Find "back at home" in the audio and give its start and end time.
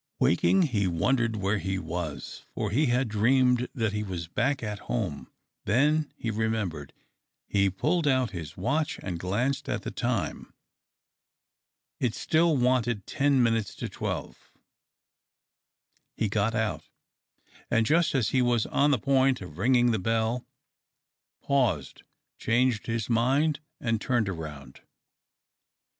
4.27-5.31